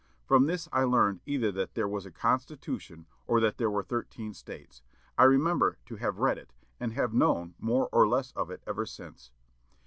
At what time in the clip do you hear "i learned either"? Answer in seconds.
0.73-1.51